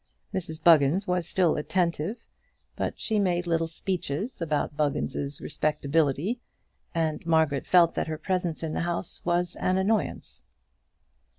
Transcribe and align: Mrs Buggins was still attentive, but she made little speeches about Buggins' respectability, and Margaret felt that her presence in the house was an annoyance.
Mrs 0.33 0.63
Buggins 0.63 1.05
was 1.05 1.27
still 1.29 1.55
attentive, 1.57 2.17
but 2.75 2.99
she 2.99 3.19
made 3.19 3.45
little 3.45 3.67
speeches 3.67 4.41
about 4.41 4.75
Buggins' 4.75 5.39
respectability, 5.39 6.39
and 6.95 7.23
Margaret 7.23 7.67
felt 7.67 7.93
that 7.93 8.07
her 8.07 8.17
presence 8.17 8.63
in 8.63 8.73
the 8.73 8.81
house 8.81 9.21
was 9.25 9.55
an 9.57 9.77
annoyance. 9.77 10.43